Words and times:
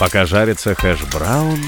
Пока 0.00 0.24
жарится 0.24 0.74
хэш-браун... 0.74 1.60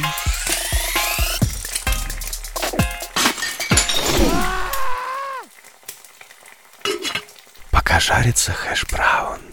Пока 7.71 8.01
жарится 8.01 8.55
хэш-браун... 8.55 9.52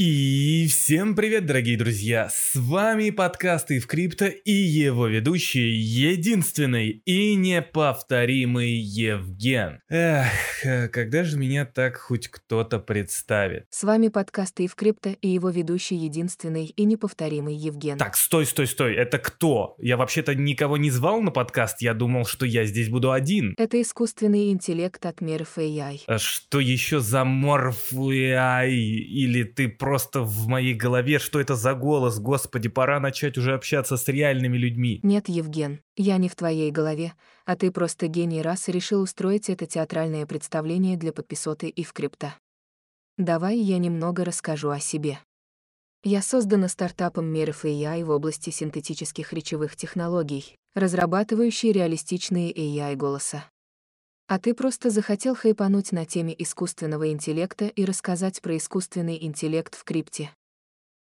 И 0.00 0.68
всем 0.68 1.16
привет, 1.16 1.44
дорогие 1.44 1.76
друзья! 1.76 2.28
С 2.30 2.54
вами 2.54 3.10
подкаст 3.10 3.72
Ив 3.72 3.84
Крипто 3.88 4.26
и 4.26 4.52
его 4.52 5.08
ведущий, 5.08 5.74
единственный 5.74 7.02
и 7.04 7.34
неповторимый 7.34 8.74
Евген. 8.74 9.80
Эх, 9.88 10.64
э, 10.64 10.86
когда 10.86 11.24
же 11.24 11.36
меня 11.36 11.64
так 11.64 11.96
хоть 11.96 12.28
кто-то 12.28 12.78
представит? 12.78 13.66
С 13.70 13.82
вами 13.82 14.06
подкаст 14.06 14.60
Ив 14.60 14.76
Крипто 14.76 15.16
и 15.20 15.26
его 15.26 15.50
ведущий, 15.50 15.96
единственный 15.96 16.66
и 16.66 16.84
неповторимый 16.84 17.56
Евген. 17.56 17.98
Так, 17.98 18.16
стой, 18.16 18.46
стой, 18.46 18.68
стой, 18.68 18.94
это 18.94 19.18
кто? 19.18 19.74
Я 19.80 19.96
вообще-то 19.96 20.36
никого 20.36 20.76
не 20.76 20.92
звал 20.92 21.20
на 21.22 21.32
подкаст, 21.32 21.82
я 21.82 21.92
думал, 21.92 22.24
что 22.24 22.46
я 22.46 22.64
здесь 22.66 22.88
буду 22.88 23.10
один. 23.10 23.52
Это 23.58 23.82
искусственный 23.82 24.52
интеллект 24.52 25.04
от 25.04 25.20
Мерф 25.20 25.58
AI. 25.58 26.02
А 26.06 26.18
что 26.20 26.60
еще 26.60 27.00
за 27.00 27.24
морф 27.24 27.92
AI? 27.92 28.70
Или 28.70 29.42
ты 29.42 29.66
просто 29.68 29.87
в 30.22 30.46
моей 30.46 30.74
голове, 30.74 31.18
что 31.18 31.40
это 31.40 31.54
за 31.54 31.74
голос? 31.74 32.18
Господи, 32.18 32.68
пора 32.68 33.00
начать 33.00 33.38
уже 33.38 33.54
общаться 33.54 33.96
с 33.96 34.06
реальными 34.08 34.56
людьми. 34.56 35.00
Нет, 35.02 35.28
Евген, 35.28 35.80
я 35.96 36.18
не 36.18 36.28
в 36.28 36.36
твоей 36.36 36.70
голове, 36.70 37.14
а 37.46 37.56
ты 37.56 37.70
просто 37.70 38.08
гений 38.08 38.42
раз 38.42 38.68
и 38.68 38.72
решил 38.72 39.00
устроить 39.00 39.48
это 39.48 39.66
театральное 39.66 40.26
представление 40.26 40.96
для 40.96 41.12
подписоты 41.12 41.68
Ив 41.68 41.92
Крипто. 41.92 42.34
Давай 43.16 43.56
я 43.58 43.78
немного 43.78 44.24
расскажу 44.24 44.70
о 44.70 44.78
себе. 44.78 45.18
Я 46.04 46.22
создана 46.22 46.68
стартапом 46.68 47.34
AI 47.34 48.04
в 48.04 48.10
области 48.10 48.50
синтетических 48.50 49.32
речевых 49.32 49.74
технологий, 49.74 50.54
разрабатывающий 50.74 51.72
реалистичные 51.72 52.52
AI 52.52 52.94
голоса. 52.94 53.44
А 54.28 54.38
ты 54.38 54.52
просто 54.52 54.90
захотел 54.90 55.34
хайпануть 55.34 55.90
на 55.90 56.04
теме 56.04 56.34
искусственного 56.36 57.10
интеллекта 57.10 57.66
и 57.66 57.86
рассказать 57.86 58.42
про 58.42 58.58
искусственный 58.58 59.24
интеллект 59.24 59.74
в 59.74 59.84
крипте. 59.84 60.30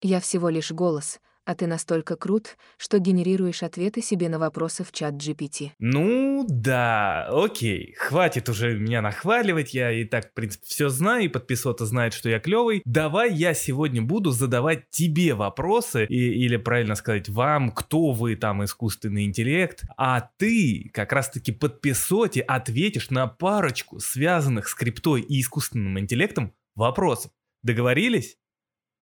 Я 0.03 0.21
всего 0.21 0.51
лишь 0.51 0.71
голос, 0.71 1.19
а 1.47 1.55
ты 1.55 1.67
настолько 1.67 2.17
крут, 2.17 2.57
что 2.77 2.99
генерируешь 2.99 3.63
ответы 3.63 4.03
себе 4.03 4.29
на 4.29 4.39
вопросы 4.39 4.85
в 4.85 4.91
чат 4.93 5.15
GPT. 5.15 5.71
Ну 5.79 6.45
да, 6.49 7.29
окей, 7.31 7.95
хватит 7.97 8.49
уже 8.49 8.77
меня 8.77 9.01
нахваливать, 9.01 9.73
я 9.73 9.93
и 9.93 10.05
так, 10.05 10.31
в 10.31 10.35
принципе, 10.35 10.67
все 10.67 10.89
знаю, 10.89 11.25
и 11.25 11.29
подписота 11.29 11.87
знает, 11.87 12.13
что 12.15 12.29
я 12.29 12.41
клевый. 12.41 12.83
Давай 12.85 13.33
я 13.33 13.55
сегодня 13.55 14.03
буду 14.03 14.33
задавать 14.33 14.91
тебе 14.91 15.35
вопросы, 15.35 16.05
и, 16.07 16.45
или 16.45 16.57
правильно 16.57 16.97
сказать, 16.97 17.29
вам, 17.29 17.71
кто 17.71 18.11
вы 18.11 18.35
там 18.35 18.65
искусственный 18.65 19.25
интеллект, 19.25 19.85
а 19.97 20.29
ты 20.39 20.91
как 20.93 21.13
раз-таки 21.13 21.53
подписоте 21.53 22.41
ответишь 22.41 23.11
на 23.11 23.29
парочку 23.29 24.01
связанных 24.01 24.69
с 24.69 24.75
криптой 24.75 25.21
и 25.21 25.41
искусственным 25.41 26.01
интеллектом 26.01 26.53
вопросов. 26.75 27.31
Договорились? 27.63 28.37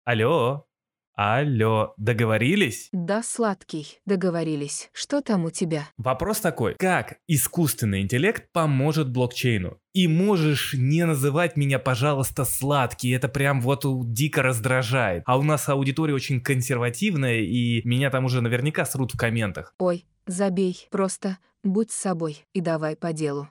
Алло? 0.05 0.67
Алло, 1.15 1.93
договорились? 1.99 2.89
Да, 2.93 3.23
сладкий, 3.23 4.01
договорились. 4.07 4.89
Что 4.95 5.21
там 5.21 5.45
у 5.45 5.51
тебя? 5.51 5.89
Вопрос 5.99 6.41
такой, 6.41 6.75
как 6.75 7.19
искусственный 7.29 8.01
интеллект 8.01 8.51
поможет 8.53 9.11
блокчейну? 9.11 9.79
И 9.93 10.09
можешь 10.09 10.73
не 10.73 11.05
называть 11.05 11.57
меня, 11.57 11.79
пожалуйста, 11.79 12.47
сладкий, 12.47 13.11
это 13.11 13.29
прям 13.29 13.61
вот 13.61 13.85
дико 14.13 14.43
раздражает. 14.43 15.23
А 15.27 15.39
у 15.39 15.43
нас 15.43 15.69
аудитория 15.69 16.15
очень 16.15 16.41
консервативная, 16.41 17.41
и 17.41 17.87
меня 17.87 18.09
там 18.09 18.25
уже 18.25 18.41
наверняка 18.41 18.87
срут 18.87 19.13
в 19.13 19.19
комментах. 19.19 19.75
Ой, 19.79 20.07
забей, 20.27 20.89
просто 20.91 21.37
будь 21.63 21.91
с 21.91 21.95
собой 21.97 22.47
и 22.55 22.63
давай 22.63 22.97
по 22.97 23.13
делу. 23.13 23.51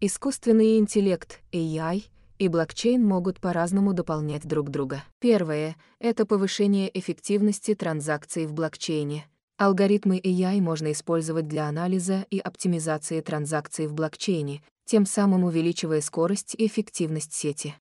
Искусственный 0.00 0.78
интеллект, 0.78 1.40
AI, 1.52 2.04
и 2.38 2.48
блокчейн 2.48 3.04
могут 3.04 3.40
по-разному 3.40 3.92
дополнять 3.92 4.46
друг 4.46 4.70
друга. 4.70 5.04
Первое— 5.18 5.76
это 5.98 6.24
повышение 6.26 6.96
эффективности 6.98 7.74
транзакций 7.74 8.46
в 8.46 8.52
блокчейне. 8.52 9.26
Алгоритмы 9.56 10.20
AI 10.20 10.60
можно 10.60 10.92
использовать 10.92 11.48
для 11.48 11.66
анализа 11.66 12.26
и 12.30 12.38
оптимизации 12.38 13.20
транзакций 13.20 13.88
в 13.88 13.92
блокчейне, 13.92 14.62
тем 14.84 15.04
самым 15.04 15.44
увеличивая 15.44 16.00
скорость 16.00 16.54
и 16.56 16.66
эффективность 16.66 17.32
сети. 17.32 17.74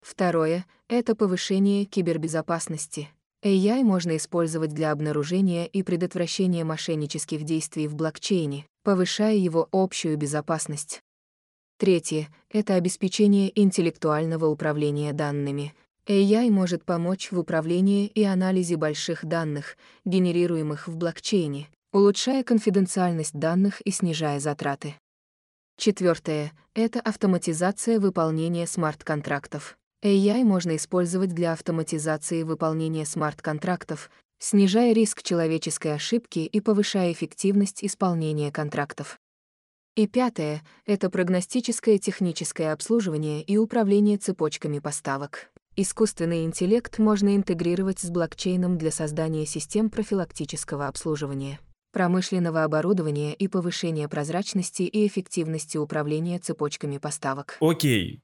Второе— 0.00 0.64
это 0.88 1.14
повышение 1.14 1.84
кибербезопасности. 1.84 3.08
AI 3.44 3.82
можно 3.82 4.16
использовать 4.16 4.72
для 4.72 4.92
обнаружения 4.92 5.66
и 5.66 5.82
предотвращения 5.82 6.64
мошеннических 6.64 7.42
действий 7.42 7.88
в 7.88 7.96
блокчейне, 7.96 8.66
повышая 8.84 9.34
его 9.34 9.68
общую 9.72 10.16
безопасность. 10.16 11.02
Третье— 11.82 12.28
это 12.48 12.76
обеспечение 12.76 13.50
интеллектуального 13.60 14.46
управления 14.46 15.12
данными. 15.12 15.74
AI 16.06 16.48
может 16.48 16.84
помочь 16.84 17.32
в 17.32 17.40
управлении 17.40 18.06
и 18.06 18.22
анализе 18.22 18.76
больших 18.76 19.24
данных, 19.24 19.76
генерируемых 20.04 20.86
в 20.86 20.94
блокчейне, 20.94 21.68
улучшая 21.92 22.44
конфиденциальность 22.44 23.34
данных 23.34 23.80
и 23.80 23.90
снижая 23.90 24.38
затраты. 24.38 24.94
Четвертое— 25.76 26.52
это 26.74 27.00
автоматизация 27.00 27.98
выполнения 27.98 28.68
смарт-контрактов. 28.68 29.76
AI 30.04 30.44
можно 30.44 30.76
использовать 30.76 31.30
для 31.30 31.50
автоматизации 31.50 32.44
выполнения 32.44 33.04
смарт-контрактов, 33.04 34.08
снижая 34.38 34.92
риск 34.92 35.24
человеческой 35.24 35.94
ошибки 35.94 36.38
и 36.38 36.60
повышая 36.60 37.10
эффективность 37.10 37.82
исполнения 37.82 38.52
контрактов. 38.52 39.18
И 39.94 40.06
пятое— 40.06 40.62
это 40.86 41.10
прогностическое 41.10 41.98
техническое 41.98 42.72
обслуживание 42.72 43.42
и 43.42 43.58
управление 43.58 44.16
цепочками 44.16 44.78
поставок. 44.78 45.50
Искусственный 45.76 46.44
интеллект 46.44 46.98
можно 46.98 47.36
интегрировать 47.36 47.98
с 47.98 48.08
блокчейном 48.08 48.78
для 48.78 48.90
создания 48.90 49.44
систем 49.44 49.90
профилактического 49.90 50.86
обслуживания, 50.86 51.60
промышленного 51.92 52.64
оборудования 52.64 53.34
и 53.34 53.48
повышения 53.48 54.08
прозрачности 54.08 54.82
и 54.82 55.06
эффективности 55.06 55.76
управления 55.76 56.38
цепочками 56.38 56.96
поставок. 56.96 57.58
Окей, 57.60 58.22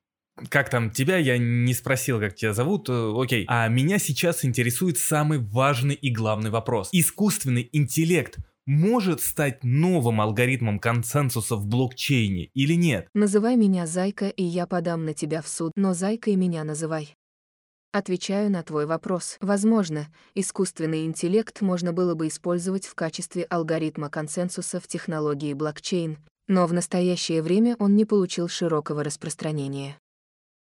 как 0.49 0.71
там 0.71 0.91
тебя, 0.91 1.19
я 1.19 1.37
не 1.37 1.75
спросил, 1.75 2.21
как 2.21 2.35
тебя 2.35 2.55
зовут, 2.55 2.89
э, 2.89 3.13
окей. 3.15 3.45
А 3.49 3.69
меня 3.69 3.99
сейчас 3.99 4.45
интересует 4.45 4.97
самый 4.97 5.39
важный 5.39 5.95
и 5.95 6.11
главный 6.11 6.51
вопрос. 6.51 6.89
Искусственный 6.93 7.69
интеллект 7.73 8.39
может 8.69 9.23
стать 9.23 9.65
новым 9.65 10.21
алгоритмом 10.21 10.79
консенсуса 10.79 11.57
в 11.57 11.67
блокчейне 11.67 12.51
или 12.53 12.75
нет? 12.75 13.09
Называй 13.15 13.57
меня 13.57 13.87
Зайка, 13.87 14.29
и 14.29 14.45
я 14.45 14.67
подам 14.67 15.07
на 15.07 15.15
тебя 15.15 15.41
в 15.41 15.49
суд, 15.49 15.73
но 15.75 15.95
Зайкой 15.95 16.37
меня 16.37 16.65
называй. 16.65 17.15
Отвечаю 17.93 18.51
на 18.51 18.63
твой 18.63 18.85
вопрос. 18.85 19.39
Возможно, 19.41 20.09
искусственный 20.35 21.07
интеллект 21.07 21.63
можно 21.63 21.95
было 21.95 22.15
бы 22.15 22.29
использовать 22.29 22.87
в 22.87 22.95
качестве 22.95 23.45
алгоритма 23.45 24.11
консенсуса 24.11 24.79
в 24.79 24.87
технологии 24.87 25.55
блокчейн, 25.55 26.19
но 26.47 26.67
в 26.67 26.75
настоящее 26.75 27.43
время 27.43 27.75
он 27.79 27.97
не 27.97 28.05
получил 28.05 28.49
широкого 28.49 29.03
распространения. 29.03 29.99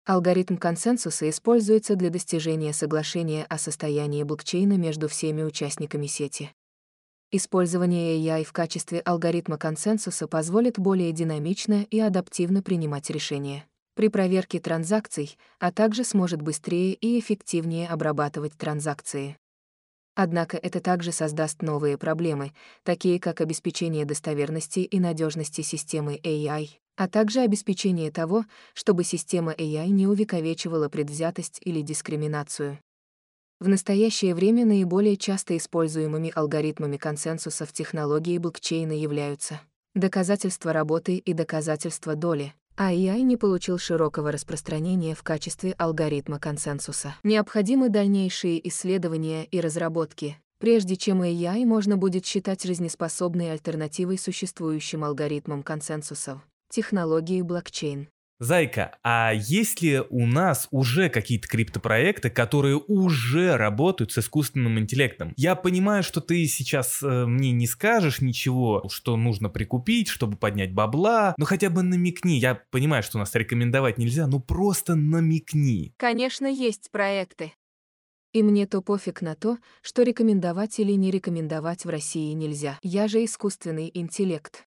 Алгоритм 0.04 0.58
консенсуса 0.58 1.28
используется 1.30 1.96
для 1.96 2.10
достижения 2.10 2.74
соглашения 2.74 3.46
о 3.46 3.56
состоянии 3.56 4.22
блокчейна 4.22 4.74
между 4.74 5.08
всеми 5.08 5.42
участниками 5.42 6.06
сети. 6.06 6.52
Использование 7.36 8.16
AI 8.16 8.44
в 8.44 8.54
качестве 8.54 9.00
алгоритма 9.00 9.58
консенсуса 9.58 10.26
позволит 10.26 10.78
более 10.78 11.12
динамично 11.12 11.82
и 11.82 12.00
адаптивно 12.00 12.62
принимать 12.62 13.10
решения 13.10 13.66
при 13.94 14.08
проверке 14.08 14.58
транзакций, 14.58 15.36
а 15.58 15.70
также 15.70 16.02
сможет 16.02 16.40
быстрее 16.40 16.94
и 16.94 17.20
эффективнее 17.20 17.88
обрабатывать 17.88 18.54
транзакции. 18.56 19.36
Однако 20.14 20.56
это 20.56 20.80
также 20.80 21.12
создаст 21.12 21.60
новые 21.60 21.98
проблемы, 21.98 22.54
такие 22.84 23.20
как 23.20 23.42
обеспечение 23.42 24.06
достоверности 24.06 24.80
и 24.80 24.98
надежности 24.98 25.60
системы 25.60 26.18
AI, 26.22 26.70
а 26.96 27.06
также 27.06 27.40
обеспечение 27.40 28.10
того, 28.10 28.46
чтобы 28.72 29.04
система 29.04 29.52
AI 29.52 29.88
не 29.88 30.06
увековечивала 30.06 30.88
предвзятость 30.88 31.60
или 31.60 31.82
дискриминацию. 31.82 32.78
В 33.58 33.68
настоящее 33.68 34.34
время 34.34 34.66
наиболее 34.66 35.16
часто 35.16 35.56
используемыми 35.56 36.30
алгоритмами 36.34 36.98
консенсуса 36.98 37.64
в 37.64 37.72
технологии 37.72 38.36
блокчейна 38.36 38.92
являются 38.92 39.60
доказательства 39.94 40.74
работы 40.74 41.16
и 41.16 41.32
доказательства 41.32 42.14
доли, 42.14 42.52
а 42.76 42.92
AI 42.92 43.22
не 43.22 43.38
получил 43.38 43.78
широкого 43.78 44.30
распространения 44.30 45.14
в 45.14 45.22
качестве 45.22 45.72
алгоритма 45.72 46.38
консенсуса. 46.38 47.16
Необходимы 47.22 47.88
дальнейшие 47.88 48.66
исследования 48.68 49.46
и 49.46 49.58
разработки, 49.58 50.36
прежде 50.58 50.96
чем 50.96 51.22
AI 51.22 51.64
можно 51.64 51.96
будет 51.96 52.26
считать 52.26 52.62
жизнеспособной 52.62 53.52
альтернативой 53.52 54.18
существующим 54.18 55.02
алгоритмам 55.02 55.62
консенсусов, 55.62 56.40
технологии 56.68 57.40
блокчейн. 57.40 58.08
Зайка, 58.38 58.98
а 59.02 59.32
есть 59.34 59.80
ли 59.80 60.02
у 60.10 60.26
нас 60.26 60.68
уже 60.70 61.08
какие-то 61.08 61.48
криптопроекты, 61.48 62.28
которые 62.28 62.76
уже 62.76 63.56
работают 63.56 64.12
с 64.12 64.18
искусственным 64.18 64.78
интеллектом? 64.78 65.32
Я 65.36 65.54
понимаю, 65.54 66.02
что 66.02 66.20
ты 66.20 66.44
сейчас 66.46 67.02
э, 67.02 67.24
мне 67.24 67.52
не 67.52 67.66
скажешь 67.66 68.20
ничего, 68.20 68.86
что 68.90 69.16
нужно 69.16 69.48
прикупить, 69.48 70.08
чтобы 70.08 70.36
поднять 70.36 70.74
бабла, 70.74 71.34
но 71.38 71.46
хотя 71.46 71.70
бы 71.70 71.82
намекни. 71.82 72.38
Я 72.38 72.60
понимаю, 72.70 73.02
что 73.02 73.18
нас 73.18 73.34
рекомендовать 73.34 73.96
нельзя, 73.96 74.26
но 74.26 74.38
просто 74.38 74.96
намекни. 74.96 75.94
Конечно, 75.96 76.46
есть 76.46 76.90
проекты. 76.90 77.52
И 78.34 78.42
мне 78.42 78.66
то 78.66 78.82
пофиг 78.82 79.22
на 79.22 79.34
то, 79.34 79.56
что 79.80 80.02
рекомендовать 80.02 80.78
или 80.78 80.92
не 80.92 81.10
рекомендовать 81.10 81.86
в 81.86 81.88
России 81.88 82.34
нельзя. 82.34 82.78
Я 82.82 83.08
же 83.08 83.24
искусственный 83.24 83.90
интеллект. 83.94 84.66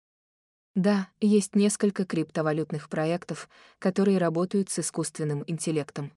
Да, 0.77 1.09
есть 1.19 1.55
несколько 1.55 2.05
криптовалютных 2.05 2.87
проектов, 2.87 3.49
которые 3.79 4.19
работают 4.19 4.69
с 4.69 4.77
искусственным 4.77 5.43
интеллектом. 5.47 6.11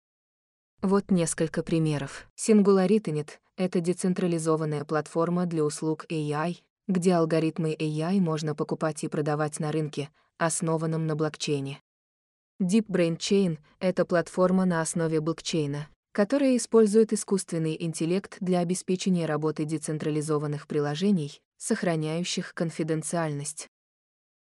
Вот 0.83 1.11
несколько 1.11 1.62
примеров. 1.62 2.27
SingularityNet— 2.37 3.31
это 3.57 3.81
децентрализованная 3.81 4.85
платформа 4.85 5.47
для 5.47 5.65
услуг 5.65 6.05
AI, 6.11 6.59
где 6.89 7.15
алгоритмы 7.15 7.75
AI 7.75 8.21
можно 8.21 8.55
покупать 8.55 9.03
и 9.03 9.09
продавать 9.09 9.61
на 9.61 9.73
рынке, 9.73 10.11
основанном 10.37 11.07
на 11.07 11.17
блокчейне. 11.17 11.81
Deep 12.61 12.85
Brain 12.87 13.17
Chain— 13.17 13.57
это 13.81 14.05
платформа 14.05 14.67
на 14.67 14.83
основе 14.83 15.23
блокчейна, 15.23 15.89
которая 16.12 16.59
использует 16.59 17.15
искусственный 17.15 17.79
интеллект 17.83 18.37
для 18.41 18.59
обеспечения 18.59 19.25
работы 19.25 19.65
децентрализованных 19.65 20.67
приложений, 20.67 21.41
сохраняющих 21.57 22.53
конфиденциальность. 22.53 23.71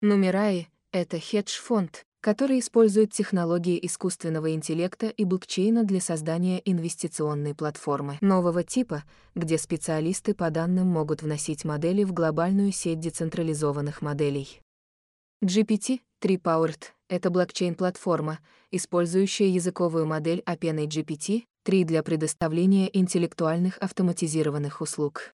Нумераи— 0.05 0.67
это 0.91 1.19
хедж-фонд, 1.19 2.05
который 2.21 2.59
использует 2.59 3.11
технологии 3.11 3.83
искусственного 3.87 4.53
интеллекта 4.53 5.07
и 5.07 5.25
блокчейна 5.25 5.83
для 5.83 5.99
создания 5.99 6.61
инвестиционной 6.63 7.55
платформы 7.55 8.19
нового 8.21 8.63
типа, 8.63 9.03
где 9.33 9.57
специалисты 9.57 10.35
по 10.35 10.51
данным 10.51 10.89
могут 10.89 11.23
вносить 11.23 11.65
модели 11.65 12.03
в 12.03 12.13
глобальную 12.13 12.71
сеть 12.71 12.99
децентрализованных 12.99 14.03
моделей. 14.03 14.61
GPT-3 15.43 15.99
Powered— 16.21 16.83
это 17.09 17.31
блокчейн-платформа, 17.31 18.37
использующая 18.69 19.47
языковую 19.47 20.05
модель 20.05 20.43
OpenAI-GPT-3 20.45 21.83
для 21.83 22.03
предоставления 22.03 22.95
интеллектуальных 22.95 23.79
автоматизированных 23.79 24.81
услуг. 24.81 25.33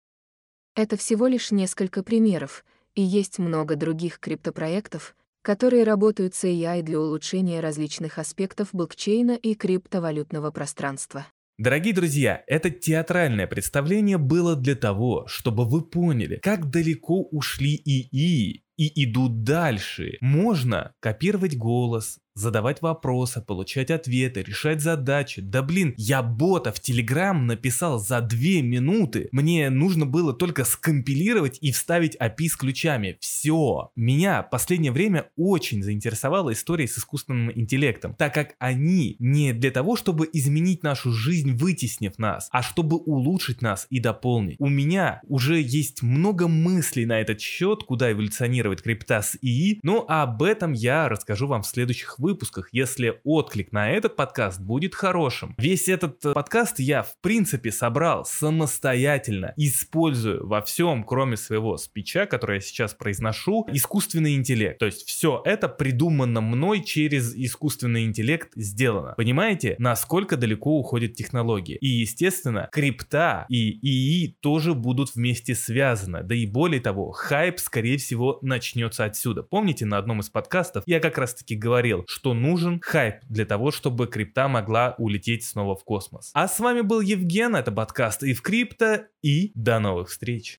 Это 0.77 0.97
всего 0.97 1.27
лишь 1.27 1.51
несколько 1.51 2.05
примеров— 2.05 2.65
и 2.95 3.03
есть 3.03 3.39
много 3.39 3.77
других 3.77 4.19
криптопроектов, 4.19 5.15
которые 5.43 5.85
работают 5.85 6.35
с 6.35 6.45
AI 6.45 6.83
для 6.83 7.01
улучшения 7.01 7.61
различных 7.61 8.19
аспектов 8.19 8.69
блокчейна 8.73 9.33
и 9.33 9.55
криптовалютного 9.55 10.51
пространства. 10.51 11.27
Дорогие 11.59 11.93
друзья, 11.93 12.43
это 12.47 12.71
театральное 12.71 13.47
представление 13.47 14.17
было 14.17 14.57
для 14.57 14.75
того, 14.75 15.27
чтобы 15.27 15.67
вы 15.67 15.83
поняли, 15.83 16.37
как 16.43 16.71
далеко 16.71 17.23
ушли 17.23 17.77
ИИ 17.85 18.65
и 18.81 19.05
идут 19.05 19.45
дальше. 19.45 20.17
Можно 20.23 20.95
копировать 21.01 21.55
голос, 21.55 22.19
задавать 22.35 22.81
вопросы, 22.83 23.43
получать 23.43 23.91
ответы, 23.91 24.43
решать 24.43 24.81
задачи. 24.81 25.43
Да 25.43 25.63
блин, 25.63 25.95
я 25.97 26.23
бота 26.23 26.73
в 26.73 26.81
Телеграм 26.81 27.47
написал 27.47 27.99
за 27.99 28.21
две 28.21 28.63
минуты. 28.63 29.29
Мне 29.33 29.71
нужно 29.71 30.07
было 30.07 30.33
только 30.33 30.65
скомпилировать 30.65 31.59
и 31.61 31.73
вставить 31.73 32.17
API 32.17 32.49
с 32.49 32.57
ключами. 32.57 33.19
Все. 33.21 33.91
Меня 33.97 34.43
последнее 34.43 34.93
время 34.93 35.27
очень 35.37 35.83
заинтересовала 35.83 36.53
история 36.53 36.89
с 36.89 36.99
искусственным 36.99 37.53
интеллектом, 37.55 38.15
так 38.15 38.33
как 38.33 38.55
они 38.59 39.17
не 39.19 39.53
для 39.53 39.71
того, 39.71 39.97
чтобы 39.97 40.29
изменить 40.33 40.83
нашу 40.83 41.13
жизнь, 41.13 41.53
вытеснив 41.53 42.19
нас, 42.19 42.49
а 42.51 42.63
чтобы 42.63 42.97
улучшить 42.97 43.61
нас 43.61 43.87
и 43.91 44.01
дополнить. 44.01 44.57
У 44.59 44.69
меня 44.69 45.21
уже 45.29 45.61
есть 45.61 46.03
много 46.03 46.49
мыслей 46.49 47.07
на 47.07 47.21
этот 47.21 47.41
счет, 47.41 47.85
куда 47.85 48.13
эволюционировать 48.13 48.70
с 48.79 49.37
ИИ, 49.41 49.81
но 49.83 50.05
об 50.09 50.43
этом 50.43 50.73
я 50.73 51.09
расскажу 51.09 51.47
вам 51.47 51.63
в 51.63 51.67
следующих 51.67 52.19
выпусках, 52.19 52.69
если 52.73 53.21
отклик 53.25 53.73
на 53.73 53.91
этот 53.91 54.17
подкаст 54.17 54.61
будет 54.61 54.95
хорошим. 54.95 55.55
Весь 55.59 55.89
этот 55.89 56.25
э, 56.25 56.33
подкаст 56.33 56.79
я 56.79 57.03
в 57.03 57.19
принципе 57.21 57.73
собрал 57.73 58.25
самостоятельно, 58.25 59.53
используя 59.57 60.41
во 60.41 60.63
всем, 60.63 61.05
кроме 61.05 61.37
своего 61.37 61.77
спича, 61.77 62.27
который 62.27 62.57
я 62.57 62.61
сейчас 62.61 62.95
произношу, 62.95 63.67
искусственный 63.73 64.35
интеллект. 64.35 64.79
То 64.79 64.87
есть 64.87 65.07
все 65.07 65.43
это 65.45 65.69
придумано 65.69 66.41
мной 66.41 66.83
через 66.83 67.35
искусственный 67.35 68.05
интеллект 68.05 68.51
сделано. 68.55 69.15
Понимаете, 69.17 69.77
насколько 69.79 70.37
далеко 70.37 70.79
уходят 70.79 71.15
технологии? 71.15 71.77
И 71.77 71.89
естественно, 71.89 72.69
крипта 72.73 73.47
и 73.49 73.79
ИИ 73.83 74.37
тоже 74.41 74.75
будут 74.75 75.15
вместе 75.15 75.55
связаны. 75.55 76.23
Да 76.23 76.35
и 76.35 76.47
более 76.47 76.81
того, 76.81 77.11
хайп 77.13 77.59
скорее 77.59 77.99
всего 77.99 78.39
начнется 78.51 79.05
отсюда. 79.05 79.43
Помните, 79.43 79.87
на 79.87 79.97
одном 79.97 80.21
из 80.21 80.29
подкастов 80.29 80.85
я 80.87 81.01
как 81.01 81.17
раз 81.17 81.35
таки 81.35 81.57
говорил, 81.57 82.05
что 82.07 82.35
нужен 82.35 82.81
хайп 82.81 83.17
для 83.29 83.47
того, 83.47 83.71
чтобы 83.71 84.07
крипта 84.07 84.49
могла 84.49 84.95
улететь 84.99 85.45
снова 85.45 85.75
в 85.75 85.85
космос. 85.85 86.31
А 86.35 86.47
с 86.47 86.61
вами 86.61 86.83
был 86.83 87.01
Евген, 87.01 87.57
это 87.57 87.73
подкаст 87.73 88.23
и 88.23 88.35
в 88.35 88.43
крипто, 88.43 89.07
и 89.23 89.53
до 89.55 89.79
новых 89.79 90.09
встреч. 90.09 90.59